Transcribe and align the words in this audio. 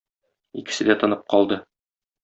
Икесе 0.61 0.89
дә 0.89 0.97
тынып 1.05 1.25
калды. 1.35 1.63